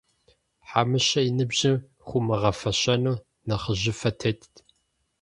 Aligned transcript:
Хьэмыщэ 0.67 1.19
и 1.27 1.31
ныбжьым 1.37 1.77
хуумыгъэфэщэну 2.07 3.21
нэхъыжьыфэ 3.47 4.11
тетт. 4.19 4.53